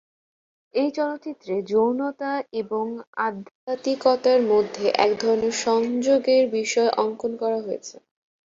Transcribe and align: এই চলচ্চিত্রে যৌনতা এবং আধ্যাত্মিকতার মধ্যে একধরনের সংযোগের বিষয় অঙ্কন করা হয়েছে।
এই 0.73 0.89
চলচ্চিত্রে 0.91 1.55
যৌনতা 1.69 2.31
এবং 2.61 2.85
আধ্যাত্মিকতার 3.27 4.39
মধ্যে 4.51 4.85
একধরনের 5.05 5.55
সংযোগের 5.65 6.43
বিষয় 6.57 6.89
অঙ্কন 6.97 7.31
করা 7.41 7.59
হয়েছে। 7.61 7.95